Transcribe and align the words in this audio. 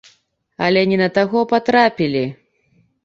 Але 0.67 0.81
не 0.91 0.97
на 1.01 1.09
таго 1.17 1.39
патрапілі! 1.53 2.23